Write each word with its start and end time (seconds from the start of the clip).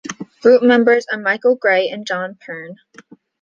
Group 0.41 0.63
members 0.63 1.05
are 1.11 1.19
Michael 1.19 1.55
Gray 1.55 1.87
and 1.89 2.07
Jon 2.07 2.33
Pearn. 2.33 2.77